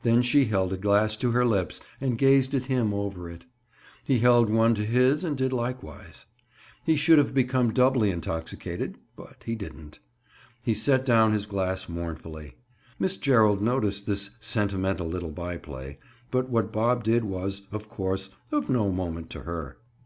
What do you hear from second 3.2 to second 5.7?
it. He held one to his and did